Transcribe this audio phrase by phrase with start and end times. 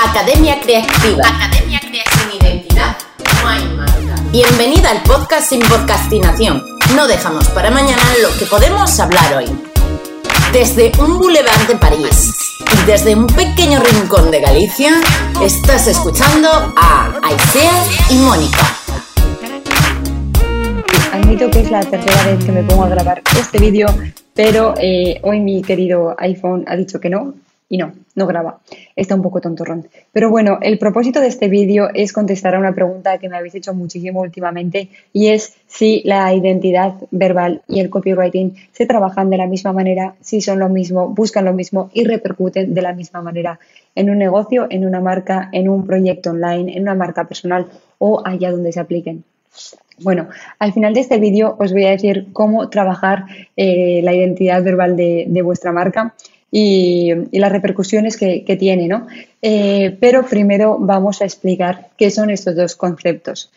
[0.00, 1.24] Academia Creativa.
[1.26, 2.30] Academia Creativa.
[2.30, 2.96] Sin identidad
[3.42, 4.22] no hay marca.
[4.30, 6.62] Bienvenida al podcast sin podcastinación.
[6.94, 9.46] No dejamos para mañana lo que podemos hablar hoy.
[10.52, 14.92] Desde un boulevard de París y desde un pequeño rincón de Galicia,
[15.42, 18.72] estás escuchando a Aisea y Mónica.
[21.12, 23.88] Admito que es la tercera vez que me pongo a grabar este vídeo,
[24.32, 27.34] pero eh, hoy mi querido iPhone ha dicho que no,
[27.68, 28.60] y no, no graba.
[28.96, 29.88] Está un poco tontorrón.
[30.12, 33.54] Pero bueno, el propósito de este vídeo es contestar a una pregunta que me habéis
[33.54, 39.36] hecho muchísimo últimamente y es si la identidad verbal y el copywriting se trabajan de
[39.36, 43.20] la misma manera, si son lo mismo, buscan lo mismo y repercuten de la misma
[43.20, 43.58] manera
[43.94, 47.66] en un negocio, en una marca, en un proyecto online, en una marca personal
[47.98, 49.24] o allá donde se apliquen.
[50.00, 50.28] Bueno,
[50.60, 53.24] al final de este vídeo os voy a decir cómo trabajar
[53.56, 56.14] eh, la identidad verbal de, de vuestra marca
[56.50, 59.06] y, las repercusiones que, tiene, ¿no?
[59.42, 63.50] Eh, pero primero vamos a explicar qué son estos dos conceptos.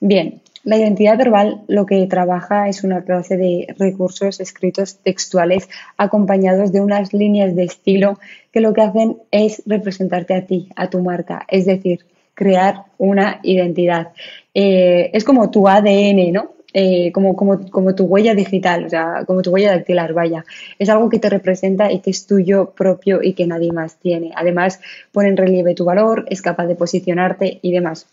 [0.00, 6.72] Bien, la identidad verbal lo que trabaja es una clase de recursos escritos textuales acompañados
[6.72, 8.18] de unas líneas de estilo
[8.52, 13.38] que lo que hacen es representarte a ti, a tu marca, es decir, crear una
[13.42, 14.08] identidad.
[14.54, 16.55] Eh, es como tu ADN, ¿no?
[16.72, 20.44] Eh, como, como, como, tu huella digital, o sea, como tu huella dactilar, vaya.
[20.78, 24.32] Es algo que te representa y que es tuyo propio y que nadie más tiene.
[24.36, 24.80] Además,
[25.12, 28.06] pone en relieve tu valor, es capaz de posicionarte y demás.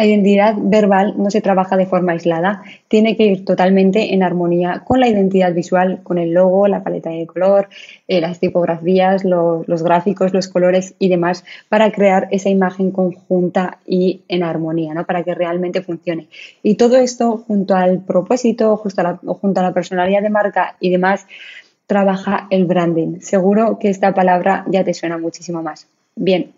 [0.00, 4.80] La identidad verbal no se trabaja de forma aislada, tiene que ir totalmente en armonía
[4.82, 7.68] con la identidad visual, con el logo, la paleta de color,
[8.08, 14.22] eh, las tipografías, los gráficos, los colores y demás, para crear esa imagen conjunta y
[14.28, 15.04] en armonía, ¿no?
[15.04, 16.28] para que realmente funcione.
[16.62, 21.26] Y todo esto junto al propósito, justo junto a la personalidad de marca y demás,
[21.86, 23.20] trabaja el branding.
[23.20, 25.88] Seguro que esta palabra ya te suena muchísimo más.
[26.16, 26.54] Bien,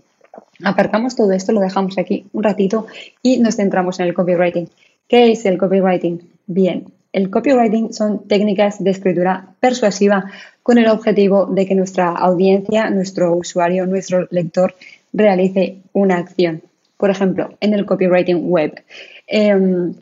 [0.65, 2.87] Aparcamos todo esto, lo dejamos aquí un ratito
[3.23, 4.69] y nos centramos en el copywriting.
[5.09, 6.21] ¿Qué es el copywriting?
[6.47, 10.25] Bien, el copywriting son técnicas de escritura persuasiva
[10.63, 14.75] con el objetivo de que nuestra audiencia, nuestro usuario, nuestro lector
[15.13, 16.63] realice una acción.
[16.97, 18.83] Por ejemplo, en el copywriting web
[19.27, 19.93] em,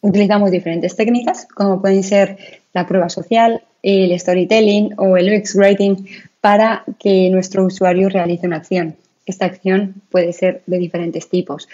[0.00, 2.36] utilizamos diferentes técnicas como pueden ser
[2.74, 6.06] la prueba social, el storytelling o el UX writing
[6.40, 8.94] para que nuestro usuario realice una acción.
[9.28, 11.68] Esta acción puede ser de diferentes tipos.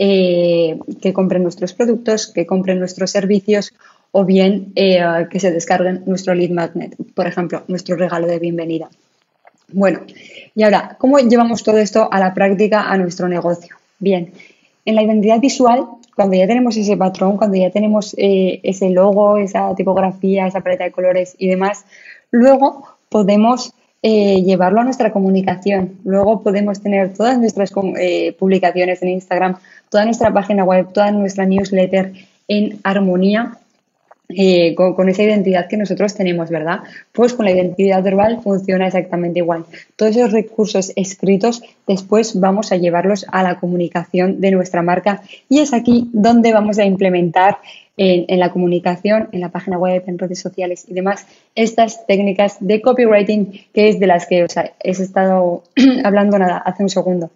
[0.00, 3.74] Eh, que compren nuestros productos, que compren nuestros servicios
[4.12, 8.88] o bien eh, que se descarguen nuestro lead magnet, por ejemplo, nuestro regalo de bienvenida.
[9.72, 10.00] Bueno,
[10.54, 13.74] y ahora, ¿cómo llevamos todo esto a la práctica a nuestro negocio?
[13.98, 14.32] Bien,
[14.84, 19.36] en la identidad visual, cuando ya tenemos ese patrón, cuando ya tenemos eh, ese logo,
[19.36, 21.84] esa tipografía, esa paleta de colores y demás,
[22.30, 25.98] luego podemos eh, llevarlo a nuestra comunicación.
[26.04, 29.56] Luego podemos tener todas nuestras eh, publicaciones en Instagram,
[29.90, 32.12] toda nuestra página web, toda nuestra newsletter
[32.46, 33.58] en armonía
[34.30, 36.80] eh, con, esa identidad que nosotros tenemos, ¿verdad?
[37.12, 39.64] Pues con la identidad verbal funciona exactamente igual.
[39.96, 45.60] Todos esos recursos escritos después vamos a llevarlos a la comunicación de nuestra marca y
[45.60, 47.56] es aquí donde vamos a implementar
[47.98, 52.80] en, la comunicación, en la página web, en redes sociales y demás, estas técnicas de
[52.80, 55.64] copywriting que es de las que os he estado
[56.04, 57.30] hablando nada hace un segundo.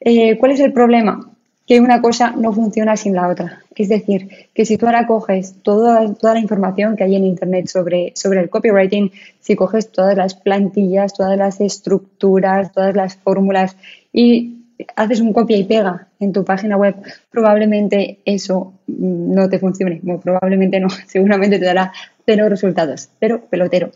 [0.00, 1.28] Eh, ¿Cuál es el problema?
[1.66, 3.64] Que una cosa no funciona sin la otra.
[3.74, 7.66] Es decir, que si tú ahora coges toda, toda la información que hay en Internet
[7.66, 13.76] sobre, sobre el copywriting, si coges todas las plantillas, todas las estructuras, todas las fórmulas
[14.12, 14.55] y
[14.94, 16.96] haces un copia y pega en tu página web,
[17.30, 20.00] probablemente eso no te funcione.
[20.22, 21.92] Probablemente no, seguramente te dará
[22.24, 23.90] cero resultados, pero pelotero.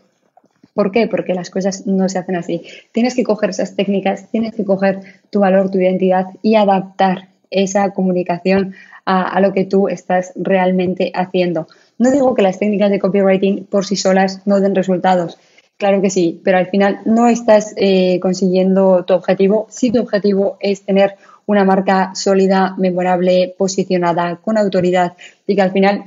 [0.73, 1.07] ¿Por qué?
[1.07, 2.63] Porque las cosas no se hacen así.
[2.93, 4.99] Tienes que coger esas técnicas, tienes que coger
[5.29, 11.11] tu valor, tu identidad y adaptar esa comunicación a, a, lo que tú estás realmente
[11.13, 11.67] haciendo.
[11.97, 15.37] No digo que las técnicas de copywriting por sí solas no den resultados,
[15.81, 19.65] Claro que sí, pero al final no estás eh, consiguiendo tu objetivo.
[19.71, 21.15] Si tu objetivo es tener
[21.47, 25.13] una marca sólida, memorable, posicionada, con autoridad
[25.47, 26.03] y que al final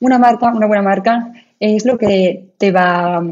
[0.00, 1.30] una marca, una buena marca
[1.60, 3.22] es lo que te va a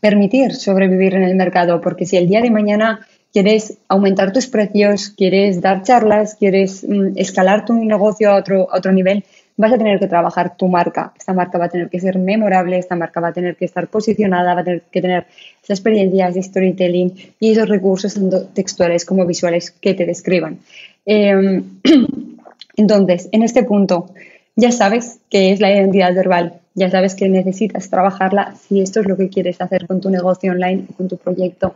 [0.00, 5.10] permitir sobrevivir en el mercado, porque si el día de mañana quieres aumentar tus precios,
[5.10, 9.22] quieres dar charlas, quieres mm, escalar tu negocio a otro, a otro nivel,
[9.56, 11.12] vas a tener que trabajar tu marca.
[11.16, 13.88] Esta marca va a tener que ser memorable, esta marca va a tener que estar
[13.88, 15.26] posicionada, va a tener que tener
[15.62, 20.58] esas experiencias de storytelling y esos recursos tanto textuales como visuales que te describan.
[21.06, 21.80] Em,
[22.76, 24.10] entonces, en este punto,
[24.56, 29.06] ya sabes qué es la identidad verbal, ya sabes que necesitas trabajarla si esto es
[29.06, 31.74] lo que quieres hacer con tu negocio online, con tu proyecto.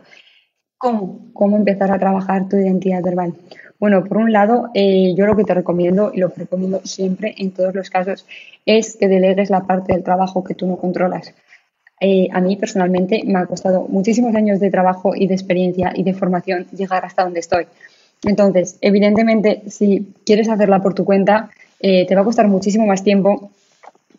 [0.77, 1.19] ¿Cómo?
[1.33, 3.33] ¿Cómo empezar a trabajar tu identidad verbal?
[3.79, 7.33] Bueno, por un lado, eh, yo lo que te recomiendo y lo que recomiendo siempre
[7.37, 8.25] en todos los casos
[8.65, 11.33] es que delegues la parte del trabajo que tú no controlas.
[12.01, 16.03] Eh, a mí personalmente me ha costado muchísimos años de trabajo y de experiencia y
[16.03, 17.67] de formación llegar hasta donde estoy.
[18.23, 21.49] Entonces, evidentemente, si quieres hacerla por tu cuenta,
[21.79, 23.51] eh, te va a costar muchísimo más tiempo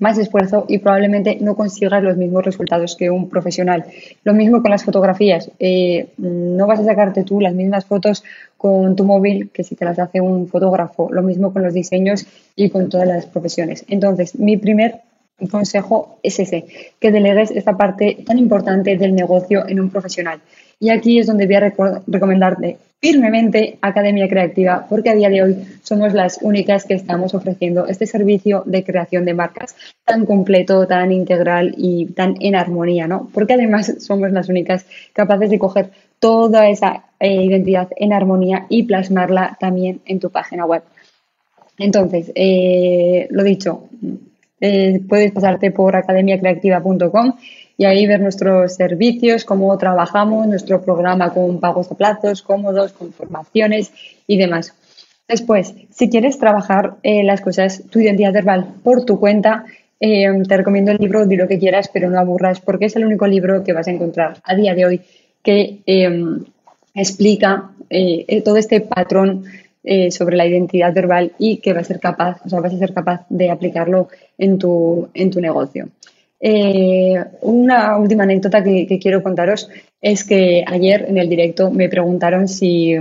[0.00, 3.84] más esfuerzo y probablemente no consigas los mismos resultados que un profesional.
[4.24, 5.50] Lo mismo con las fotografías.
[5.60, 8.24] Eh, no vas a sacarte tú las mismas fotos
[8.56, 11.12] con tu móvil que si te las hace un fotógrafo.
[11.12, 12.26] Lo mismo con los diseños
[12.56, 13.84] y con todas las profesiones.
[13.88, 15.02] Entonces, mi primer
[15.50, 16.66] consejo es ese,
[16.98, 20.40] que delegues esta parte tan importante del negocio en un profesional.
[20.80, 21.72] Y aquí es donde voy a
[22.06, 27.86] recomendarte firmemente Academia Creativa, porque a día de hoy somos las únicas que estamos ofreciendo
[27.86, 29.74] este servicio de creación de marcas
[30.04, 33.28] tan completo, tan integral y tan en armonía, ¿no?
[33.32, 38.82] Porque además somos las únicas capaces de coger toda esa eh, identidad en armonía y
[38.82, 40.82] plasmarla también en tu página web.
[41.78, 43.88] Entonces, eh, lo dicho,
[44.60, 47.34] eh, puedes pasarte por academiacreativa.com
[47.76, 53.12] y ahí ver nuestros servicios, cómo trabajamos, nuestro programa con pagos a plazos cómodos, con
[53.12, 53.92] formaciones
[54.26, 54.74] y demás.
[55.26, 59.64] Después, si quieres trabajar eh, las cosas, tu identidad verbal por tu cuenta,
[59.98, 63.06] eh, te recomiendo el libro Di lo que quieras, pero no aburras, porque es el
[63.06, 65.00] único libro que vas a encontrar a día de hoy
[65.42, 65.80] que
[66.94, 67.70] explica
[68.44, 69.44] todo este patrón
[70.10, 72.92] sobre la identidad verbal y que va a ser capaz, o sea, vas a ser
[72.92, 75.88] capaz de aplicarlo en tu, en tu negocio.
[76.42, 79.68] Eh, una última anécdota que, quiero contaros
[80.00, 82.94] es que ayer en el directo me preguntaron si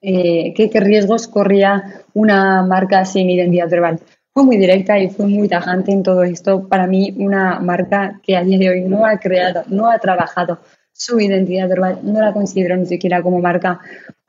[0.00, 3.98] eh, qué, riesgos corría una marca sin identidad verbal.
[4.32, 6.68] Fue muy directa y fue muy tajante en todo esto.
[6.68, 10.60] Para mí, una marca que a día de hoy no ha creado, no ha trabajado
[10.92, 13.80] su identidad verbal, no la considero ni siquiera como marca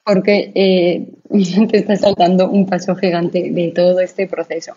[0.06, 1.08] porque eh,
[1.70, 4.74] te está saltando un paso gigante de todo este proceso.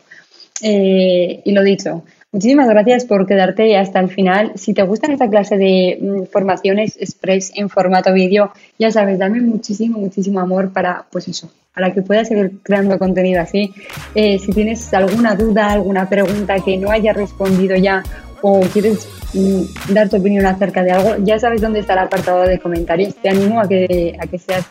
[0.62, 2.02] y lo dicho,
[2.36, 4.52] Muchísimas gracias por quedarte hasta el final.
[4.56, 9.40] Si te gustan esta clase de mm, formaciones express en formato vídeo, ya sabes, dame
[9.40, 13.72] muchísimo, muchísimo amor para, pues eso, para que puedas seguir creando contenido así.
[14.14, 18.02] Eh, si tienes alguna duda, alguna pregunta que no haya respondido ya
[18.42, 22.42] o quieres mm, dar tu opinión acerca de algo, ya sabes dónde está el apartado
[22.42, 23.14] de comentarios.
[23.14, 24.66] Te animo a que, a que seas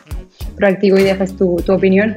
[0.56, 2.14] proactivo y dejes tu, tu opinión.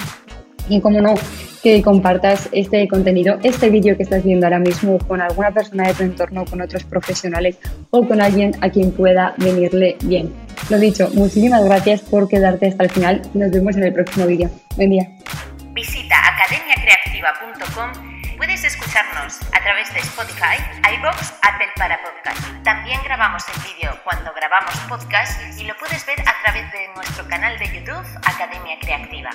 [0.68, 1.15] Y como no,
[1.62, 5.94] que compartas este contenido, este vídeo que estás viendo ahora mismo con alguna persona de
[5.94, 7.57] tu entorno, con otros profesionales
[7.89, 10.31] o con alguien a quien pueda venirle bien.
[10.69, 13.21] Lo dicho, muchísimas gracias por quedarte hasta el final.
[13.33, 14.50] Nos vemos en el próximo vídeo.
[14.75, 15.09] Buen día.
[15.74, 20.56] Visita academiacreativa.com Puedes escucharnos a través de Spotify,
[20.95, 22.39] iBox, Apple para Podcast.
[22.63, 27.27] También grabamos el vídeo cuando grabamos podcast y lo puedes ver a través de nuestro
[27.27, 29.31] canal de YouTube Academia Creativa.